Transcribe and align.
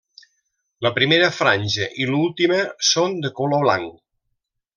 La 0.85 0.91
primera 0.95 1.27
franja 1.39 1.89
i 2.05 2.07
l'última 2.13 2.59
són 2.93 3.15
de 3.27 3.33
color 3.43 3.63
blanc. 3.67 3.95